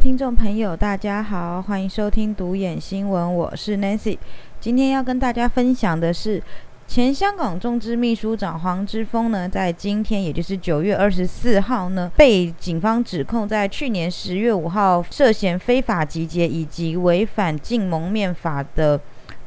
[0.00, 4.16] 听众朋友，大家好，欢迎收听独眼新闻，我是 Nancy。
[4.58, 6.42] 今天要跟大家分享的是，
[6.88, 18.98] 前香港中支秘书长黄之锋呢，在今天，也就是九月二十四号呢，被警方指控在去年十月五号涉嫌非法集结以及违反禁蒙面法的。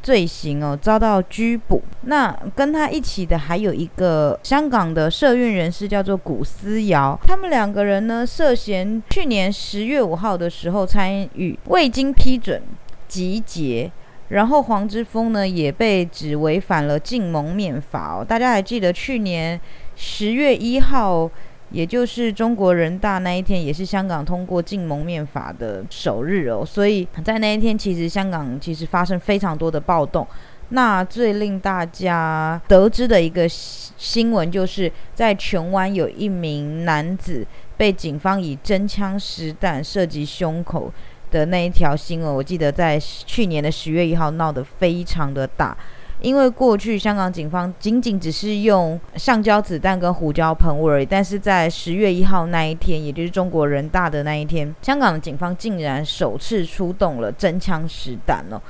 [0.04, 1.82] 罪行哦，遭到拘捕。
[2.02, 7.18] 那跟他一起的还有一个香港的社运人士，叫做古思尧。
[7.26, 12.62] 他们两个人呢，涉嫌去年十月五号的时候参与未经批准
[13.08, 13.90] 集结。
[14.30, 18.26] 然后黄之锋呢，也被指违反了禁蒙面法哦。
[18.28, 19.60] 大家还记得去年
[19.96, 21.30] 十月一号？
[21.72, 30.28] 也就是中国人大那一天，也是香港通过禁蒙面法的首日哦，所以在那一天，其实香港其实发生非常多的暴动。
[30.70, 37.46] 那最令大家得知的一个新闻，就是在荃湾有一名男子
[37.78, 40.92] 被警方以真枪实弹射击胸口
[41.30, 45.78] 的那一条新闻，我记得在去年的十月一号闹得非常的大。
[46.24, 58.62] 因为过去香港警方仅仅只是用橡胶子弹跟胡椒喷雾而已，但是在十月一号那一天，也就是中国人大的那一天，香港的警方竟然首次出动了真枪实弹哦，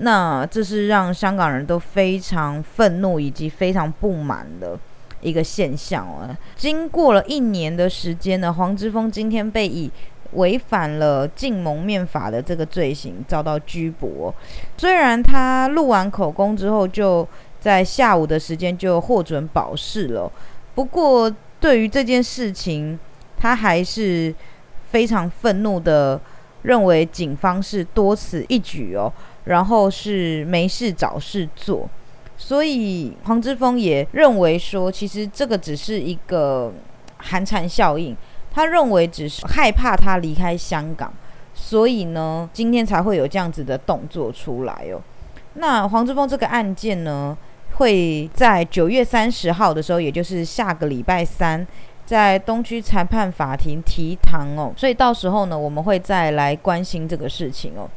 [0.00, 4.76] 那这是让香港人都非常愤怒以及非常不满的
[5.20, 6.28] 一个现象哦。
[6.56, 9.88] 经过了一年的时间呢，黄之锋今天被以
[10.32, 14.32] 违反了禁蒙面法的这个罪行，遭到拘捕。
[14.76, 17.26] 虽然他录完口供之后，就
[17.58, 20.30] 在下午的时间就获准保释了，
[20.74, 22.98] 不过对于这件事情，
[23.36, 24.34] 他还是
[24.90, 26.20] 非常愤怒的，
[26.62, 29.12] 认为警方是多此一举哦，
[29.44, 31.88] 然后是没事找事做。
[32.36, 36.72] 所以黄之锋也认为说，其实这个只是一个
[37.16, 38.16] 寒蝉效应。
[38.52, 41.12] 他认为只是害怕他离开香港，
[41.54, 45.00] 所以呢，今天才会有这样子的动作出来哦。
[45.54, 47.36] 那黄之锋这个案件呢，
[47.76, 51.66] 会在九月三十号的时候，也就是下个礼拜三，
[52.04, 54.72] 在东区裁判法庭提堂哦。
[54.76, 57.88] 所以到时候呢，我们会再来关心这个事情哦。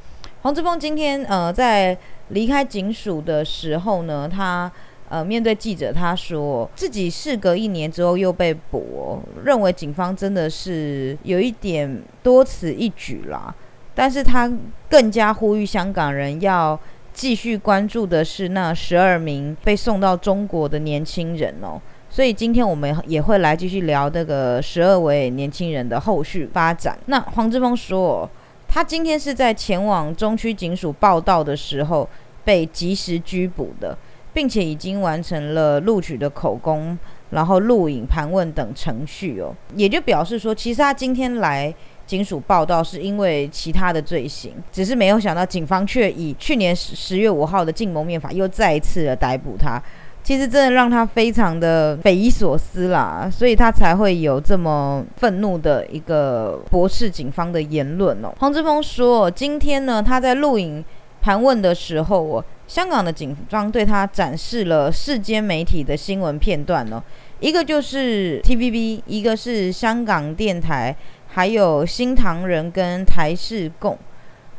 [0.41, 1.97] 黄之锋今天呃，在
[2.29, 4.71] 离开警署的时候呢，他。
[5.11, 13.53] 呃，面对记者，他说自己事隔一年之后又被捕，认为警方真的是有一点多此一举啦。
[13.93, 14.49] 但是他
[14.89, 16.79] 更加呼吁香港人要
[17.13, 21.77] 继续关注的是那十二名被送到中国的年轻人哦。
[22.09, 26.97] 所以今天我们也会来继续聊这个十二位年轻人的后续发展。
[27.07, 28.29] 那黄志峰说，
[28.65, 32.07] 他今天是在前往中区警署报道的时候
[32.45, 33.97] 被及时拘捕的。
[34.33, 36.97] 并且已经完成了录取的口供，
[37.31, 41.73] 然后录影、盘问等程序哦，也就表示说，其实他今天来
[42.05, 49.81] 警署报道是因为其他的罪行，只是没有想到警方却以去年十十月五号的禁蒙面法又再一次的逮捕他，
[50.23, 58.33] 其实真的让他非常的匪夷所思啦，所以他才会有这么愤怒的一个驳斥警方的言论哦。
[58.39, 60.83] 黄之峰说，今天呢，他在录影。
[61.21, 67.03] 盘问的时候，哦香港的警方对他展示了世间媒体的新闻片段哦，
[67.41, 70.95] 一个就是 TVB，一个是香港电台，
[71.27, 73.97] 还有新唐人跟台视共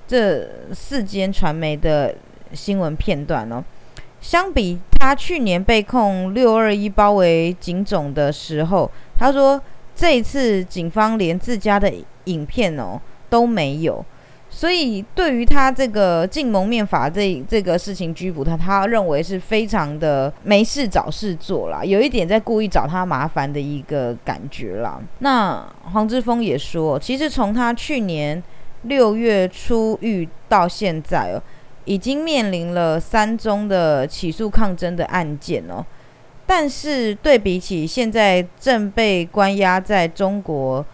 [0.07, 2.15] 这四间传媒的
[2.53, 3.65] 新闻片段哦。
[4.21, 9.61] 相比他去年被控六二一包围警总的时候，他说
[9.97, 11.91] 这一次警方连自家的
[12.25, 13.01] 影片哦
[13.31, 14.05] 都没有。
[14.55, 25.01] 所以，对于他这个禁蒙面法这这个事情拘捕他，他认为是非常的没事找事做啦，有一点在故意找他麻烦的一个感觉啦。
[25.21, 28.41] 那黄之锋也说，其实从他去年
[28.83, 31.43] 六月初狱到现在哦，
[31.87, 35.83] 已经面临了三宗的起诉抗争的案件哦，
[36.47, 40.85] 但是对比起现在正被关押在中国，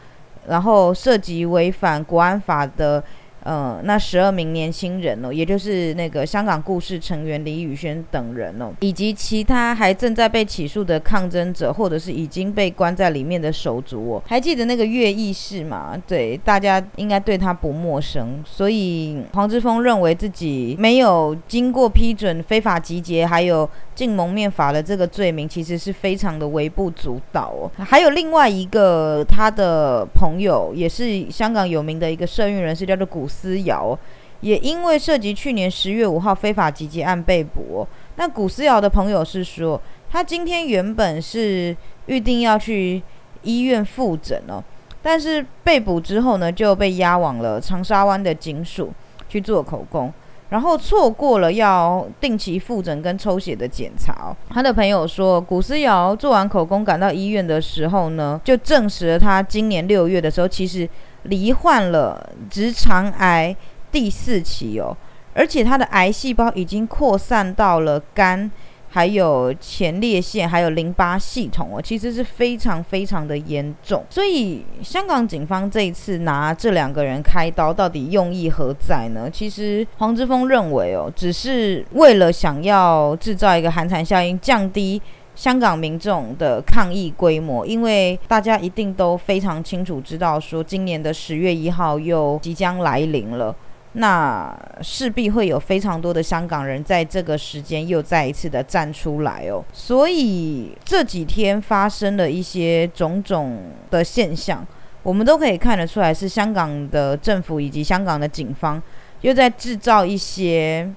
[0.46, 3.02] 然后涉及违反国安法的。
[3.44, 15.96] 呃，那十二名年轻人哦，也就是那个香港故事成员李宇轩等人哦，以及其他还正在被起诉的抗争者，或者是已经被关在里面的手足哦，还记得那个乐义士嘛？
[16.06, 18.42] 对，大家应该对他不陌生。
[18.44, 27.70] 所以黄之锋认为自己没有经过批准非法集结，还有禁蒙面法的这个罪名，其实是非常的微不足道哦。
[27.78, 33.27] 还有另外一个他的朋友，也是香港有名的一个社运人士，叫做古。
[33.28, 33.96] 思瑶
[34.40, 37.86] 也因为涉及去年十月五号非法集结案被捕。
[38.16, 39.80] 那古思瑶的朋友是说，
[40.10, 41.76] 他今天原本是
[42.06, 43.02] 预定要去
[43.42, 44.62] 医院复诊哦，
[45.02, 48.92] 但是被捕之后呢，就被押往了长沙湾的警署
[49.28, 50.12] 去做口供。
[50.50, 54.34] 然后错过了要定期复诊跟抽血的检查。
[54.48, 60.88] 他的朋友说，古思瑶做完口供赶到医院的时候呢，就证实了他今年六月的时候其实
[61.24, 63.54] 罹患了直肠癌
[63.90, 64.96] 第四期哦，
[65.34, 68.50] 而且他的癌细胞已经扩散到了肝。
[68.90, 74.02] 还有前列腺，还有淋巴系统哦，其实是非常非常的严重。
[74.08, 79.28] 所以香港警方这一次拿这两个人开刀，到底用意何在呢？
[79.30, 85.00] 其实黄之锋认为哦，只是为了想要制造一个寒蝉效应，降低
[85.38, 87.64] 香港民众的抗议规模。
[87.64, 93.54] 因为大家一定都非常清楚知道，说今年的十月一号又即将来临了。
[93.92, 103.58] 那势必会有非常多的香港人在这个时间又再一次的站出来哦，所以这几天发生的一些种种
[103.90, 104.64] 的现象，
[105.02, 108.80] 我们都可以看得出来，是香港的政府以及香港的警方
[109.22, 110.88] 又在制造一些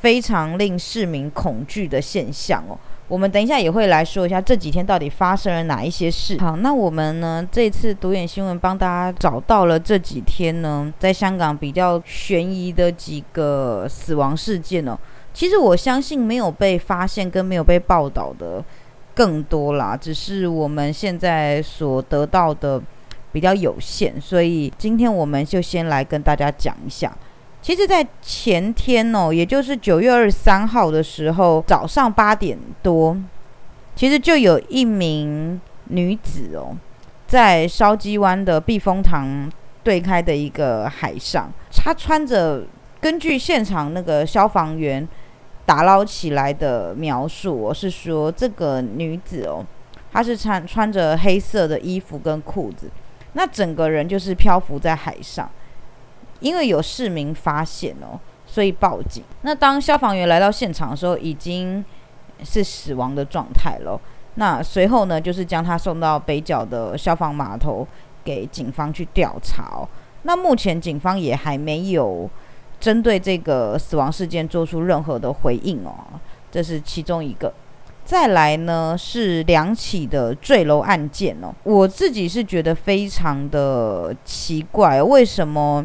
[0.00, 2.78] 非常令市民恐惧的现象哦。
[3.08, 6.38] 我们等一下也会来说一下这几天到底发生了哪一些事。
[6.38, 14.96] 好，那我们呢这次独眼新闻帮大家找到了这几天呢在香港比较悬疑的几个死亡事件哦。
[15.32, 18.62] 其实我相信没有被发现跟没有被报道的
[19.14, 22.80] 更多啦，只是我们现在所得到的
[23.32, 27.16] 比较有限，所以今天我们就先来跟大家讲一下。
[27.68, 33.14] 其实，在前天哦，也就是九月二十三号的时候，早上八点多，
[33.94, 36.74] 其实就有一名女子哦，
[37.26, 39.52] 在烧鸡湾的避风塘
[39.84, 42.62] 对开的一个海上，她穿着
[43.02, 45.06] 根据现场那个消防员
[45.66, 49.62] 打捞起来的描述，我是说这个女子哦，
[50.10, 52.90] 她是穿穿着黑色的衣服跟裤子，
[53.34, 55.46] 那整个人就是漂浮在海上。
[56.40, 59.22] 因为有市民发现哦，所以报警。
[59.42, 61.84] 那当消防员来到现场的时候，已经
[62.44, 64.00] 是死亡的状态了。
[64.36, 67.86] 那随后呢，就是将他送到北角的消防码头
[68.22, 69.86] 给警方去调查。
[70.22, 72.30] 那目前警方也还没有
[72.78, 75.92] 针对这个死亡事件做出任何的回应哦。
[76.52, 77.52] 这是其中一个。
[78.04, 81.52] 再来呢是两起的坠楼案件哦。
[81.64, 85.84] 我自己是觉得非常的奇怪，为什么？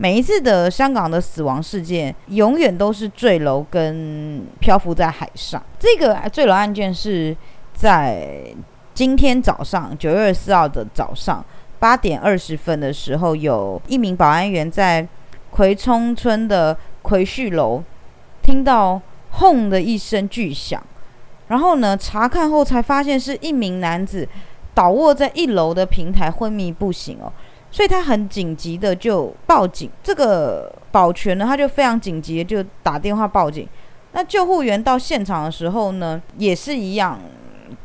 [0.00, 5.60] 每一次的香港的死亡事件，永远都是坠楼跟漂浮在海上。
[5.76, 7.36] 这个坠楼案件是
[7.74, 8.54] 在
[8.94, 11.44] 今天早上九月四号的早上
[11.80, 15.06] 八点二十分的时候，有一名保安员在
[15.50, 17.82] 葵涌村的葵旭楼
[18.40, 19.00] 听到
[19.30, 20.80] 轰的一声巨响，
[21.48, 24.28] 然后呢查看后才发现是一名男子
[24.74, 27.32] 倒卧在一楼的平台昏迷不醒哦。
[27.78, 33.68] 所以他很紧急的就报警，这个保全呢，他就非常紧急的就打电话报警。
[34.10, 37.20] 那救护员到现场的时候呢，也是一样。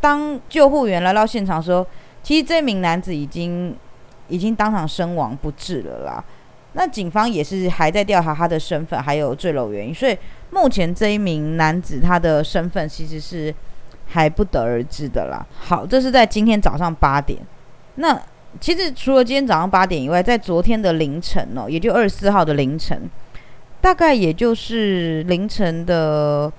[0.01, 1.85] 当救护员来到现场的时候，
[2.23, 3.77] 其实这名男子已经
[4.29, 6.25] 已经当场身亡不治了啦。
[6.71, 9.93] 那警方也是还在调查他的身份，还有坠楼原因。
[9.93, 10.17] 所以
[10.49, 13.53] 目前这一名男子他的身份其实是
[14.07, 15.45] 还不得而知的啦。
[15.55, 17.37] 好，这是在今天早上八点。
[17.97, 18.19] 那
[18.59, 23.09] 其实除了今天早上八点以外，在昨天的凌晨哦，也就二十四号的凌晨，
[23.81, 26.51] 大概也就是凌晨的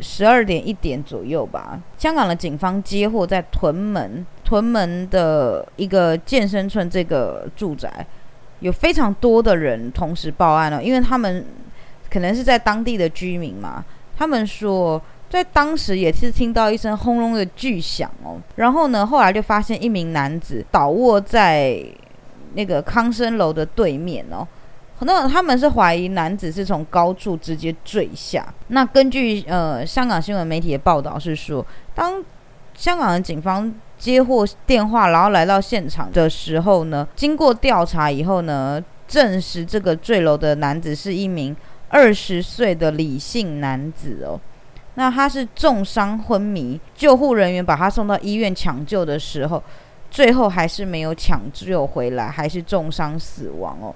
[0.00, 1.80] 十二点一点左右吧。
[1.98, 8.06] 香港的警方接获在屯门屯门的一个健身村这个住宅，
[8.60, 11.44] 有非常多的人同时报案了，因为他们
[12.10, 13.84] 可能是在当地的居民嘛，
[14.16, 15.02] 他们说。
[15.36, 21.84] 在当时也是听到一声轰隆的巨响哦，然后呢，后来就发现一名男子倒卧在
[22.54, 24.48] 那个康生楼的对面哦，
[25.00, 28.46] 那他们是怀疑男子是从高处直接坠下。
[28.68, 31.64] 那根据呃香港新闻媒体的报道是说，
[31.94, 32.24] 当
[32.74, 41.54] 香港的警方接获电话，然后来到现场的时候呢，经过调查以后呢，证实这个坠楼的男子是一名
[41.88, 44.40] 二十岁的李姓男子哦。
[44.96, 49.62] 那他是重伤昏迷，救护人员把他送到医院抢救的时候，
[50.10, 53.94] 最后还是没有抢救回来，还是重伤死亡哦。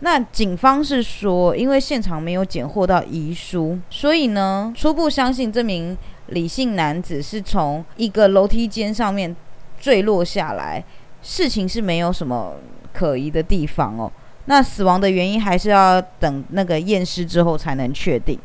[0.00, 9.34] 那警方是说，因为现场没有检获到遗书，所以呢，初步相信这名李姓男子是从一个楼梯间上面
[9.80, 10.84] 坠落下来，
[11.20, 12.54] 事情是没有什么
[12.92, 14.08] 可疑的地方哦。
[14.44, 18.38] 那死亡的原因还是要等那个验尸之后才能确定。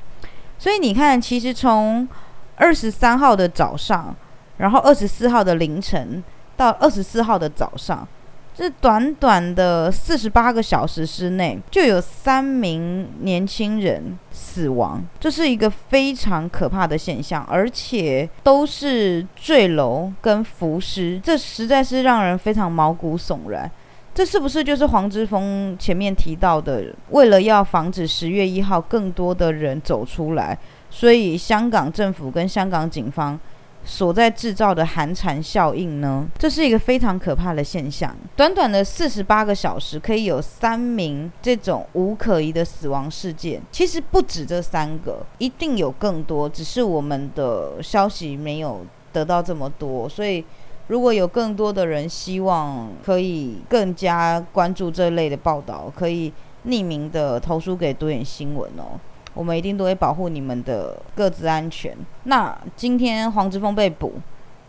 [0.64, 2.08] 所以你看，其实从
[2.56, 4.16] 二十三号的早上，
[4.56, 6.24] 然后二十四号的凌晨
[6.56, 8.08] 到二十四号的早上，
[8.56, 23.70] 这短短的四十八个小时之内，就有三名年轻人死亡，这是一个非常可怕的现象，而且都是坠楼跟浮尸，这实在是让人非常毛骨悚然。
[24.14, 30.58] 这是不是就是黄之锋前面提到的，为了要防止十月一号更多的人走出来，
[30.90, 33.40] 所以香港政府跟香港警方？
[33.86, 36.26] 所在制造的寒蝉效应呢？
[36.38, 38.16] 这是一个非常可怕的现象。
[38.34, 43.62] 短短的四十八个小时，可以有三名这种无可疑的死亡事件。
[43.74, 50.08] 其实不止这三个，一定有更多，只是我们的消息没有得到这么多。
[50.08, 50.42] 所以，
[50.88, 56.32] 如果有更多的人希望可以更加关注这类的报道，可以
[56.68, 59.00] 匿名的投书给独眼新闻哦。
[59.34, 61.98] 我们一定都会保护你们的各自安全。
[62.26, 64.14] 那今天黄之锋被捕，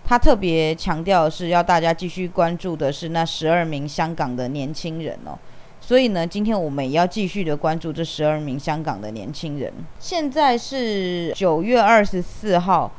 [0.05, 5.37] 他特别强调的是要大家继续关注的是那十二名香港的年轻人哦。
[5.81, 9.71] 所以呢，今天我们也要继续的关注这十二名香港的年轻人。
[9.99, 12.91] 现在是九月二十四号，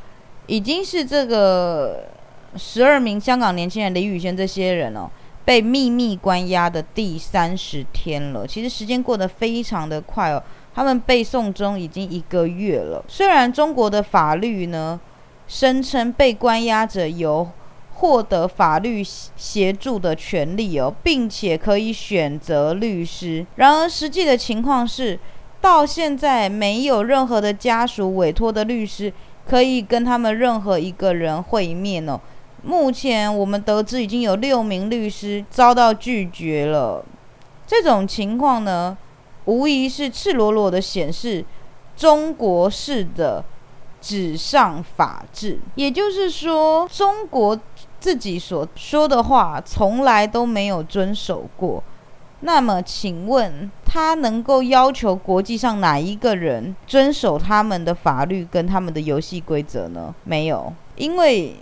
[0.46, 2.10] 已经是这个
[2.58, 5.10] 十二名香港年轻人李宇轩这些人哦
[5.44, 8.48] 被秘密关押的第三十天了。
[8.48, 10.42] 其实时间过得非常的快哦。
[10.74, 13.04] 他们被送中已经一个月了。
[13.08, 15.00] 虽然中国的法律呢
[15.48, 17.48] 声称被关押者有
[17.94, 19.02] 获得法律
[19.38, 25.18] 协助的权利哦，并且可以选择律师，然而实际的情况是，
[25.62, 29.14] 到现在没有任何的家属委托的律师
[29.48, 32.20] 可以跟他们任何一个人会面哦。
[32.66, 37.06] 目前我们得知已经有六名律师遭到拒绝了。
[37.68, 38.98] 这种情况呢？
[39.46, 41.46] 无疑是赤裸裸的显示
[41.96, 43.46] 中国式的
[44.02, 47.60] 纸上法治，也就是说，中国
[48.00, 51.84] 自己所说的话从来都没有遵守过。
[52.40, 60.14] 那么，请问他能够要求国际上哪一个人遵守他们的法律跟他们的游戏规则呢？
[60.24, 61.56] 没有，因为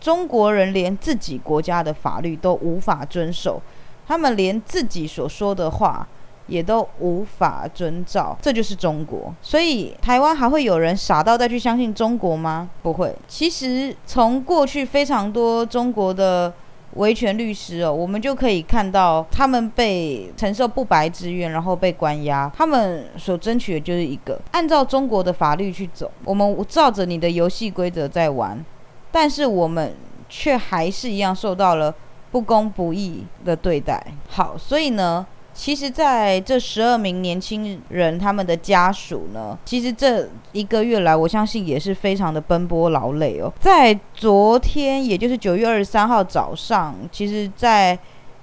[0.00, 3.60] 中国人连自己国家的法律都无法遵守，
[4.06, 6.08] 他们连自己所说的话。
[6.46, 9.32] 也都无法遵照，这就是中国。
[9.40, 12.68] 所以台湾还会有人傻到再去相信中国吗？
[12.82, 13.14] 不会。
[13.28, 16.52] 其实从过去非常多中国的
[16.94, 22.50] 维权律师哦，我们就可以看到他们被承受不白之冤，然后被关押。
[22.56, 28.58] 他们所争取的就是一个按照中国的法律去走，我们照着你的游戏规则在玩，
[29.12, 29.94] 但是我们
[30.28, 31.94] 却还是一样受到了
[32.30, 34.04] 不公不义的对待。
[34.28, 35.26] 好，所以呢？
[35.52, 43.52] 其实，在这十二名年轻人他们的家属呢，其实这一个月来，我相信也是非常的奔波劳累哦。
[43.58, 47.98] 在昨天，也就是九月二十三号早上，其实，在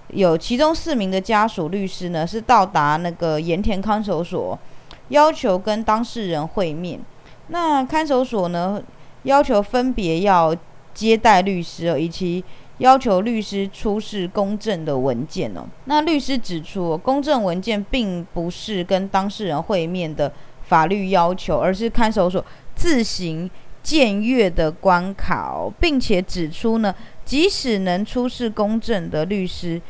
[0.09, 4.59] 有其中四名的家属律师呢，是到达那个盐田看守所，
[5.07, 6.99] 要求跟当事人会面。
[7.47, 8.79] 那看守所呢，
[9.27, 10.55] 要求分别要
[10.93, 12.43] 接待律师哦，以及。
[12.79, 15.65] 要求律师出示公证的文件哦。
[15.85, 20.31] 那律师指出，公证文件并不是跟当事人会面的
[20.67, 23.49] 法律要求，而是看守所自行
[23.83, 26.93] 僭越的关卡哦，并且指出呢，
[27.25, 29.81] 即使能出示公证的律师，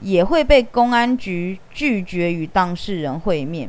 [0.00, 3.68] 也会被公安局拒绝与当事人会面。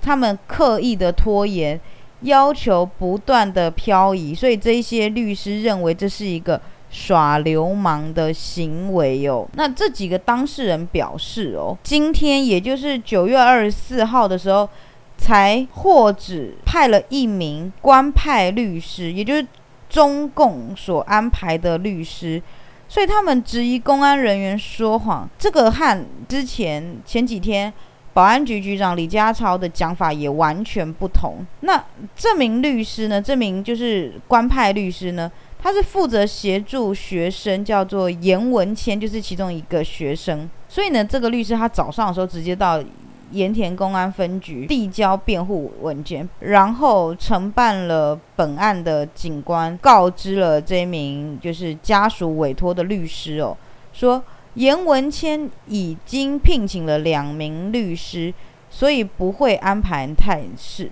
[0.00, 1.78] 他们刻意的拖延，
[2.22, 6.60] 要求不断的漂移，所以这些律师认为这是一个。
[6.94, 14.68] 耍流氓的行为哦，那这几个当事人表示哦，今天也就是九月二十四号的时候，
[15.16, 19.46] 才获指派了一名官派律师，也就是
[19.88, 22.42] 中共所安排的律师，
[22.86, 27.72] 所以他们质疑公安人员说谎，这个和之前前几天
[28.14, 31.36] 保安局局长李家超的讲法也完全不同。
[31.60, 31.82] 那
[32.14, 33.20] 这名律师呢？
[33.20, 35.30] 这名就是官派律师呢？
[35.58, 40.50] 他是负责协助学生，叫做严文谦，就是其中一个学生。
[40.68, 42.82] 所以呢，这个律师他早上的时候直接到
[43.30, 53.56] 盐田公安分局递交辩护文件，然后承办了本案的警官告知了这名就是家属委托的律师哦，
[53.92, 54.22] 说
[54.54, 58.32] 严文谦已经聘请了两名律师，
[58.70, 60.90] 所以不会安排探视。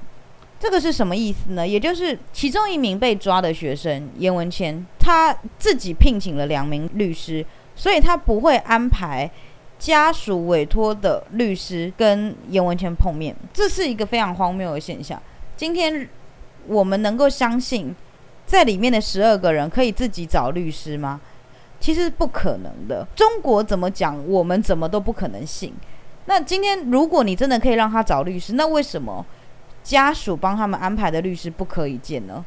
[0.58, 1.66] 这个是什么意思呢？
[1.66, 9.30] 也就是其中一名被抓的学生严文谦，他自己聘请了两名律师，所以他不会安排
[9.78, 13.34] 家属委托的律师跟严文谦碰面。
[13.54, 15.20] 这是一个非常荒谬的现象。
[15.56, 16.06] 今天
[16.66, 17.94] 我们能够相信，
[18.44, 21.18] 在里面的十二个人可以自己找律师吗？
[21.80, 23.06] 其实不可能的。
[23.16, 25.72] 中国怎么讲，我们怎么都不可能信。
[26.26, 29.24] 那今天如果你真的可以让他找律师，那为什么
[29.82, 32.44] 家属帮他们安排的律师不可以见呢？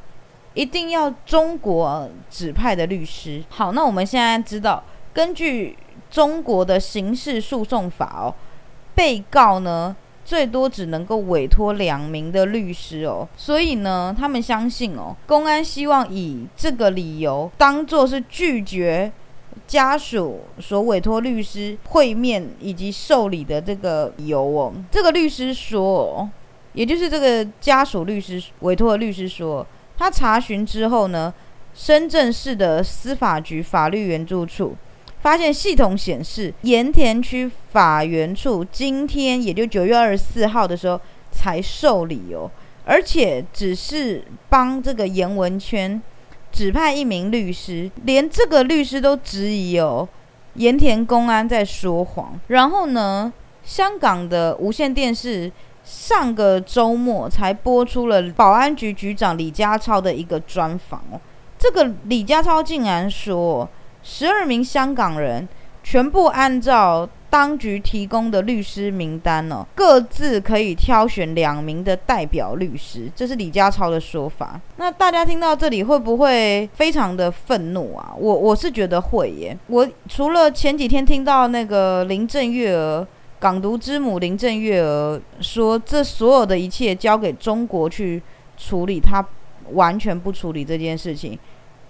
[0.54, 3.44] 一定要中国指派的律师。
[3.50, 5.76] 好，那我们现在知道，根据
[6.12, 8.36] 中国的刑事诉讼法哦，
[8.94, 13.28] 被告呢最多只能够委托两名的律师哦。
[13.36, 19.12] 所以呢，他们相信哦，公安希望以这个理由当做是拒绝
[19.68, 24.74] 家属所委托律师会面以及受理的这个理由哦。
[24.92, 26.30] 这个律师说，
[26.74, 29.66] 也就是这个家属律师委托的律师说。
[29.96, 31.32] 他查询之后呢，
[31.76, 34.76] 深圳市的司法局法律援助处
[35.22, 41.00] 发现系统显示，盐田区法援处今天也就九月二十四号的时候
[41.32, 42.50] 才受理哦，
[42.86, 46.02] 而且只是帮这个严文圈
[46.54, 50.08] 指派一名律师，连这个律师都质疑哦，
[50.54, 52.40] 盐田公安在说谎。
[52.48, 53.34] 然后呢，
[53.66, 55.52] 香港的无线电视。
[55.86, 61.20] 上个周末才播出了保安局局长李家超的一个专访哦，
[61.60, 63.68] 这个李家超竟然说，
[64.02, 65.46] 十二名香港人
[65.84, 74.60] 全部按照当局提供的律师名单哦，各自可以挑选两名的代表律师，这是李家超的说法。
[74.78, 78.14] 那大家听到这里会不会非常的愤怒啊？
[78.18, 79.58] 我我是觉得会耶。
[79.68, 83.06] 我除了前几天听到那个林郑月娥。
[83.40, 88.24] 港独之母林郑月娥说：“这所有的一切交给中国去
[88.56, 89.22] 处理，他
[89.74, 91.38] 完全不处理这件事情，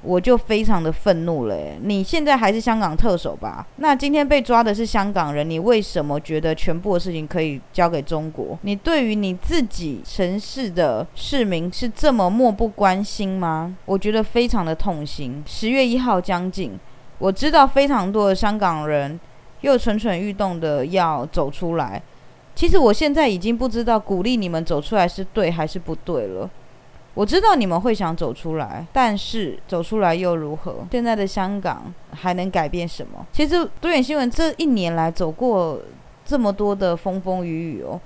[0.04, 1.58] 我就非常的愤怒了。
[1.82, 3.66] 你现在还是香港特首吧？
[3.78, 8.58] 那今天被抓的是香港人，你为什么觉得全部的事情可以交给中国？
[8.62, 13.76] 你对于你自己城市的市民是这么漠不关心吗？
[13.86, 15.44] 我觉得非常的痛心。
[15.48, 16.80] 十月一号将近，
[17.18, 19.20] 我知道非常多的香港人。”
[19.64, 22.04] 又蠢蠢欲动的要走出来，
[22.54, 26.50] 其实我现在已经不知道鼓励你们走出来是对还是不对了。
[27.16, 30.86] 我知道你们会想走出来，但是走出来又如何？
[30.92, 33.26] 现在的香港还能改变什么？
[33.32, 35.80] 其实多远新闻这一年来走过
[36.26, 38.02] 这么多的风风雨雨哦，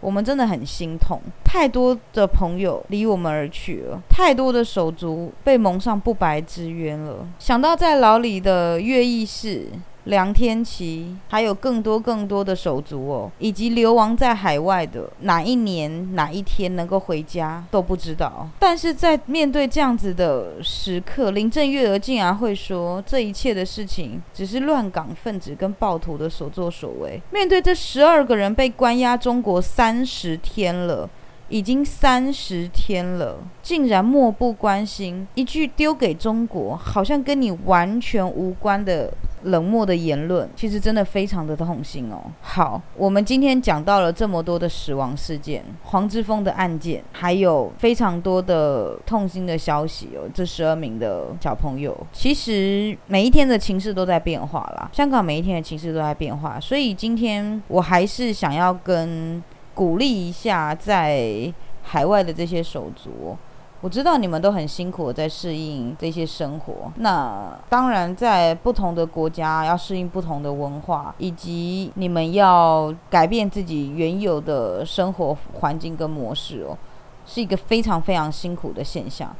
[0.00, 1.20] 我们真的很心痛。
[1.44, 7.26] 太多的朋友离我们而去了，太多的手足被蒙上不白之冤了。
[7.38, 9.68] 想到在牢里的乐意室。
[10.08, 18.48] 梁天琪，还有更多更多的手足哦，以及流亡在海外的，哪一年哪一天能够回家都不知道。
[18.58, 27.20] 但是在面对这样子的时刻，林郑月娥竟然会说，这一切的事情只是乱港分子跟暴徒的所作所为。
[27.30, 31.08] 面对这十二个人被关押中国三十天了。
[31.48, 39.12] 已经三十天了，竟然漠不关心，一句丢给中国，好像跟你完全无关的
[39.44, 42.20] 冷漠的言论，其实真的非常的痛心哦。
[42.42, 50.28] 好，我们今天讲到了这么多的死亡事件，黄之锋的案件，还有非常多的痛心的消息哦。
[50.34, 59.42] 这十二名的小朋友，其实每一天的情势都在变化啦，香港每一天的情势都在变化，所以今天我还是想要跟。
[59.78, 63.36] 鼓励一下在海外的这些手足，
[63.80, 66.90] 我知道你们都很辛苦在适应这些生活。
[66.96, 76.76] 那当然，在不同的国家要适应不同的文化，以及你们要改变自己原有的生活环境跟模式哦，
[77.24, 79.32] 是一个非常非常辛苦的现象。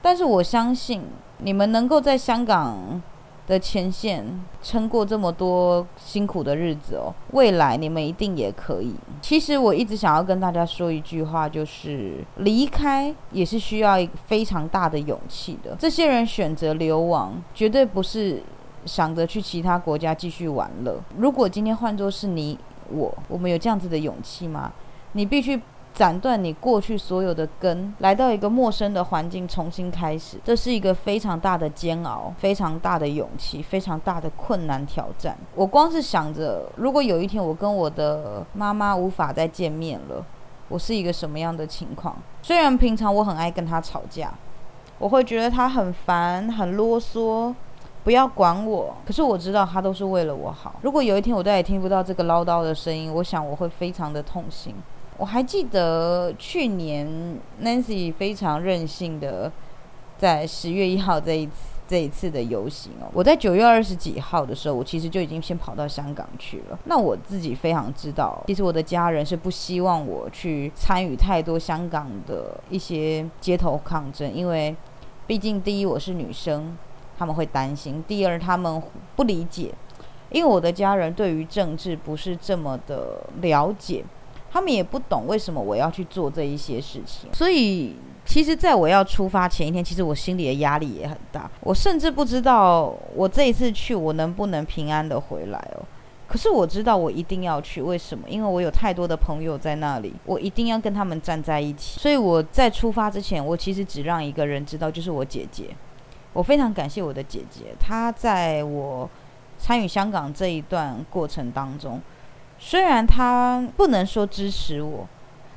[0.00, 1.02] 但是我相信
[1.38, 3.02] 你们能够在香港。
[3.52, 4.24] 的前线
[4.62, 8.94] 撑过这么多辛苦的日子哦，未来你们一定也可以。
[9.20, 15.76] 其实我一直想要跟大家说一句话，就是离开也是需要一个非常大的勇气的。
[15.78, 18.42] 这些人选择流亡，绝对不是
[18.86, 20.98] 想着去其他国家继续玩乐。
[21.18, 22.58] 如果今天换作是你
[22.90, 24.72] 我，我们有这样子的勇气吗？
[25.12, 25.60] 你必须。
[25.94, 35.36] 斩断你过去所有的根，来到一个陌生的环境重新开始，这是一个非常大的煎熬，非常大的勇气，非常大的困难挑战。
[35.54, 40.24] 我光是想着，如果有一天我跟我的妈妈无法再见面了，
[40.68, 42.16] 我是一个什么样的情况？
[42.40, 44.32] 虽然平常我很爱跟她吵架，
[44.98, 47.54] 我会觉得她很烦、很啰嗦，
[48.02, 48.94] 不要管我。
[49.04, 50.74] 可是我知道她都是为了我好。
[50.80, 54.74] 如果有一天我再也听不到这个唠叨的声音，我想我会非常的痛心。
[55.22, 57.06] 我还记得去年
[57.62, 59.52] Nancy 非常任性的
[60.18, 61.52] 在十月一号这一次
[61.86, 66.78] 这一次的游行哦，我在九月二十几号的时候，我其实就已经先跑到香港去了。
[66.86, 74.74] 那我自己非常知道，其实我的家人是不希望我去参与太多香港的一些街头抗争，因为
[75.28, 76.76] 毕竟第一我是女生，
[77.16, 78.82] 他们会担心；第二，他们
[79.14, 79.72] 不理解，
[80.30, 84.04] 因为我的家人对于政治不是这么的了解，
[84.52, 87.32] 他们也不懂为什么我要去做这一些事情。
[87.32, 91.50] 所以，其实在我要出发前一天，其实我心里的压力也很大。
[91.60, 95.82] 我甚至不知道我这一次去，我能不能平安的回来哦。
[96.28, 98.28] 可是我知道我一定要去，为什么？
[98.28, 102.00] 因为我有太多的朋友在那里，我一定要跟他们站在一起。
[102.00, 105.66] 所以我在出发之前，我其实只让一个人知道，就是我姐姐。
[106.32, 109.08] 我非常感谢我的姐姐，她在我
[109.58, 112.00] 参与香港这一段过程当中，
[112.64, 115.04] 虽然他不能说支持我，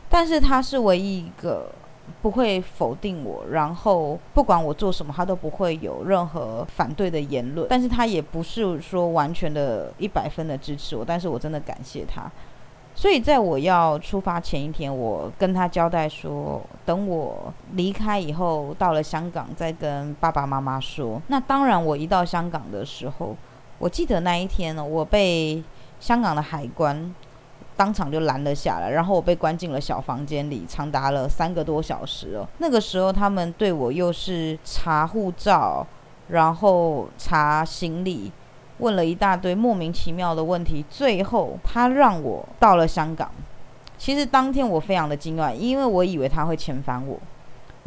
[0.10, 1.70] 但是他是唯一一个。
[2.22, 7.68] 不会否定我，然后不管我做什么，他都不会有任何反对的言论。
[7.68, 12.32] 但是他也不是说完全的一百分的支持我，但是我真的感谢他。
[12.94, 21.20] 所以在我要出发前一天，我跟他交代说，等我离开以后，到了香港再跟爸爸妈妈说。
[21.28, 23.36] 那当然，我一到香港的时候，
[23.80, 25.64] 我记得那一天呢，我被
[26.00, 27.14] 香港的海关。
[27.78, 32.48] 当场就拦了下来，然后我被关进了小房间里，长达了三个多小时哦。
[32.60, 35.86] 那个时候他们对我又是查护照，
[36.30, 38.32] 然后查行李，
[38.78, 40.86] 问了一大堆莫名其妙的问题。
[40.90, 43.30] 最后他让我到了香港。
[43.98, 47.20] 其实当天我非常的惊讶，因为我以为他会遣返我，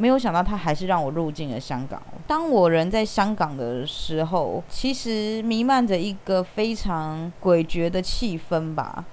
[0.00, 2.00] 没有想到他还是让我入境了香港。
[2.24, 9.04] 当我人在香港的时候，其实弥漫着一个非常诡谲的气氛吧。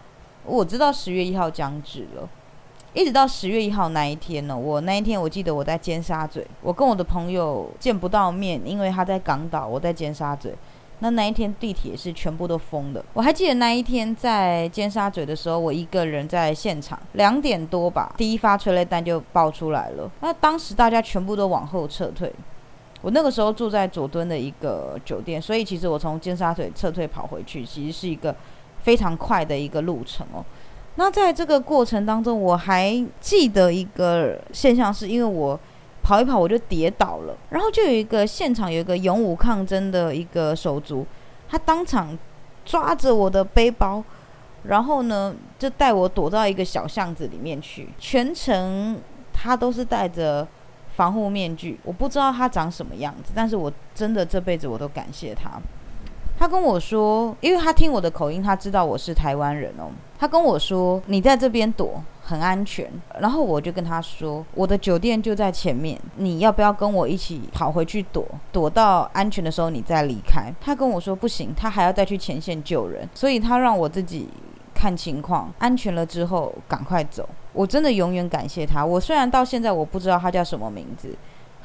[0.45, 2.29] 我知道十月一号将至了，
[2.93, 4.55] 一直到十月一号那一天呢。
[4.55, 10.53] 我那一天我记得我在尖沙咀，我跟我的朋友见不到面，因为他在港岛，我在尖沙咀。
[11.05, 13.05] 那那一天地铁是全部都封的。
[13.13, 20.09] 我还记得那一天在尖沙咀的时候，我一个人在现场，两点多吧，第一发催泪弹就爆出来了。
[20.21, 22.33] 那当时大家全部都往后撤退。
[23.01, 28.35] 我那个时候住在佐敦的一个酒店，所以其实我从尖沙咀撤退跑回去，其实是一个。
[28.85, 30.45] 非常快的一个路程哦，
[30.93, 35.59] 那在这个过程当中，我还记得一个现象，是因为我
[36.05, 41.03] 跑一跑我就跌倒了，然后就有一个现场有一个勇武抗争的一个手足，
[41.49, 42.15] 他当场
[42.63, 44.03] 抓着我的背包，
[44.65, 49.01] 然后呢就带我躲到一个小巷子里面去，全程
[49.33, 50.47] 他都是戴着
[50.95, 55.59] 防护面具，我不知道他长什么样子，但是我真的这辈子我都感谢他。
[56.45, 59.89] 他跟我说，因为他听我的口音，他知道我是台湾人哦。
[60.19, 62.87] 他跟我说，你在这边躲很安全。
[63.19, 68.23] 然后我就跟他说，我的酒店就在前面，你要不要跟我一起跑回去躲？
[68.51, 70.53] 躲到安全的时候你再离开。
[70.61, 74.29] 他跟我说不行，他还要再去前线救人，所以他让我自己
[74.75, 77.27] 看情况，安全了之后赶快走。
[77.53, 78.85] 我真的永远感谢他。
[78.85, 81.15] 我虽然到现在我不知道他叫什么名字。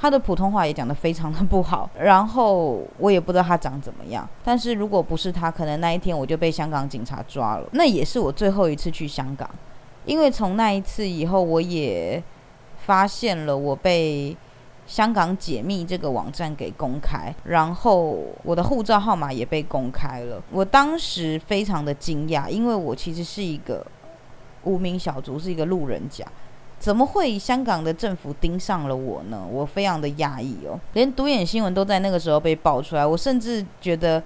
[0.00, 4.26] 他的普通话也讲得非常的不好，然后我也不知道他长怎么样。
[4.42, 7.68] 但是如果不是他，可能那一天我就被香港警察抓了。
[7.72, 9.48] 那也是我最后一次去香港，
[10.06, 12.22] 因为从那一次以后，我也
[12.86, 14.34] 发现了我被
[14.86, 20.42] 香港解密这个网站给公开，然后我的护照号码也被公开了。
[20.50, 23.86] 我当时非常的惊讶，因为我其实是一个
[24.64, 26.24] 无名小卒，是一个路人甲。
[26.80, 29.46] 怎么会香港的政府盯上了我呢？
[29.52, 34.22] 我非常的讶异哦，连独眼新闻都在那个时候被爆出来，我甚至觉得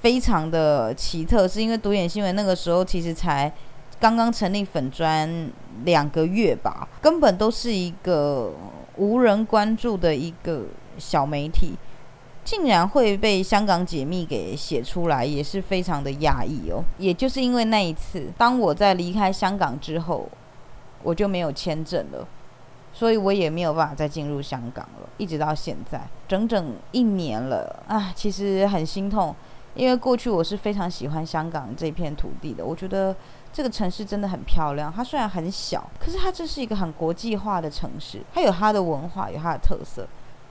[0.00, 3.50] 非常的奇特，是因为独眼新闻那个时候其实才
[4.00, 5.48] 刚刚成立粉砖
[5.84, 8.52] 两个月吧，根本都是一个
[8.96, 10.64] 无人关注的一个
[10.98, 11.74] 小媒体，
[12.44, 16.82] 竟然会被香港解密给写出来，也是非常的讶异哦。
[16.98, 20.28] 也就是因为那一次，当我在离开香港之后。
[21.02, 22.26] 我就没有签证了，
[22.92, 25.08] 所以我也没有办法再进入香港了。
[25.18, 28.12] 一直到现在，整整一年了啊！
[28.14, 29.34] 其实很心痛，
[29.74, 32.64] 因为过去我是非常喜欢香港这片土地的。
[32.64, 33.14] 我觉得
[33.52, 34.92] 这个城市真的很漂亮。
[34.92, 40.06] 它虽然很小，可是它这是一个很国际化的城市，它有它的文化，有它的特色。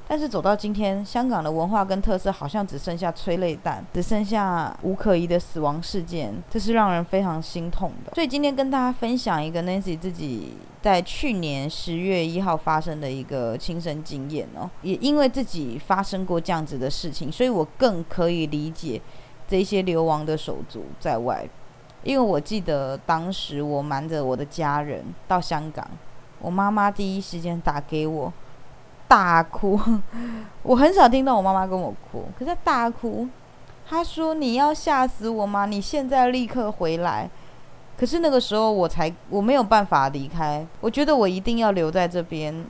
[0.08, 8.14] 但是走到今天，香港的文化跟特色好像只剩下催泪弹，只剩下无可疑的死亡事件，这是让人非常心痛的。
[8.14, 19.02] 所以今天跟大家分享一个 Nancy 自己在去年十月一号发生的一个亲身经验哦，也因为自己发生过这样子的事情，所以我更可以理解
[19.48, 21.44] 这些流亡的手足在外。
[22.04, 25.90] 因为我记得当时我瞒着我的家人到香港，
[26.40, 28.32] 我妈妈第一时间打给我。
[29.08, 29.80] 大哭，
[30.64, 33.28] 我很少听到我妈妈跟我哭，可是大哭。
[33.88, 35.68] 她说：“你要吓死我吗？
[35.68, 37.30] 你现在立刻回来。”
[37.98, 42.66] 可是那个时候我才我没有办法离开，我觉得我一定要留在这边，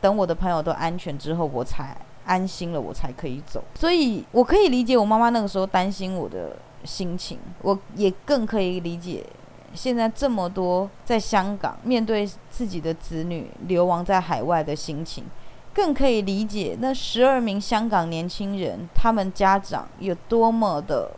[0.00, 3.62] 等我的朋友都安全之后，我才安心了，我才可以走。
[3.74, 9.26] 所以我可以理解我妈妈那个时候担心我的心情，我也更可以理解
[9.74, 15.24] 现在这么多在香港面对自己的子女流亡在海外的心情，
[15.76, 21.10] 更可以理解那十二名香港年轻人他们家长有多么的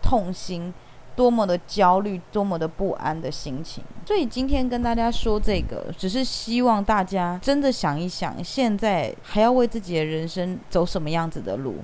[0.00, 0.72] 痛心。
[1.16, 3.84] 多么的焦虑，多么的不安的心情。
[4.04, 11.76] 所以今天跟大家说这个，只是希望大家真的想一想，现在还要为自己的人生走什么样子的路。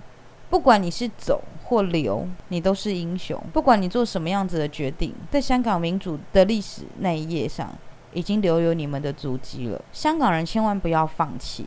[0.49, 3.41] 不管你是走或留，你都是英雄。
[3.53, 7.73] 不管你做什么样子的决定，在香港民主的历史那一页上，
[8.13, 9.81] 已经留有你们的足迹了。
[9.93, 11.67] 香港人千万不要放弃，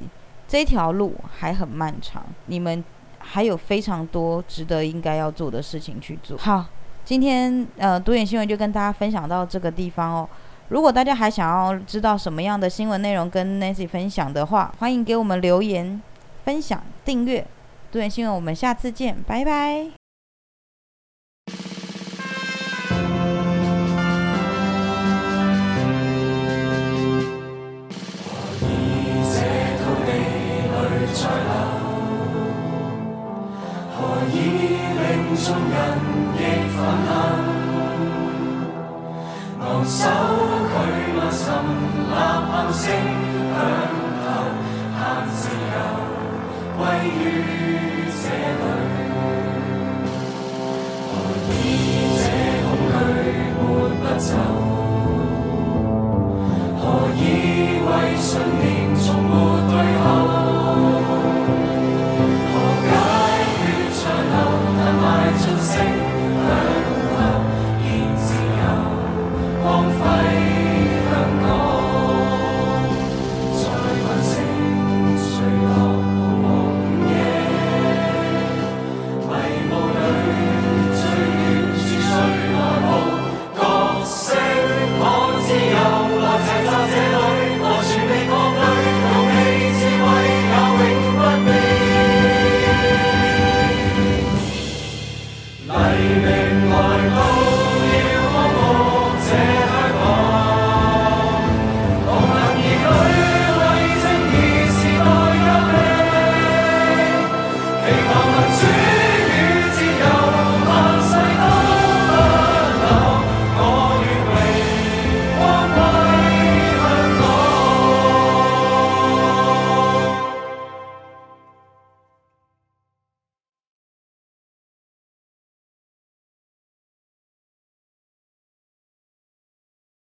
[0.53, 2.83] 这条路还很漫长，你们
[3.17, 6.37] 还有非常多值得应该要做的事情去做。
[6.37, 6.63] 好。
[7.03, 10.29] 今天呃，独眼新闻就跟大家分享到这个地方哦。
[10.67, 15.99] 如果大家还想要知道什么样的新闻内容跟 Nancy 分享的话，欢迎给我们留言、
[16.45, 17.43] 分享、订阅
[17.91, 18.35] 独眼新闻。
[18.35, 20.02] 我们下次见，拜拜。